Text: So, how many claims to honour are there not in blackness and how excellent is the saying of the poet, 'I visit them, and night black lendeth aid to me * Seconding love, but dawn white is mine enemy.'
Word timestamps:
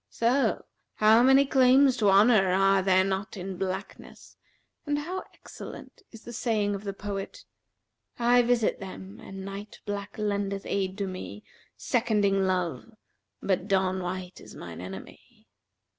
So, 0.09 0.65
how 0.95 1.21
many 1.21 1.45
claims 1.45 1.95
to 1.97 2.09
honour 2.09 2.49
are 2.53 2.81
there 2.81 3.03
not 3.03 3.37
in 3.37 3.55
blackness 3.55 4.35
and 4.83 4.97
how 4.97 5.21
excellent 5.35 6.01
is 6.09 6.23
the 6.23 6.33
saying 6.33 6.73
of 6.73 6.85
the 6.85 6.91
poet, 6.93 7.45
'I 8.17 8.41
visit 8.41 8.79
them, 8.79 9.19
and 9.19 9.45
night 9.45 9.79
black 9.85 10.17
lendeth 10.17 10.65
aid 10.65 10.97
to 10.97 11.05
me 11.07 11.43
* 11.61 11.77
Seconding 11.91 12.47
love, 12.47 12.93
but 13.43 13.67
dawn 13.67 14.01
white 14.01 14.41
is 14.41 14.55
mine 14.55 14.81
enemy.' 14.81 15.45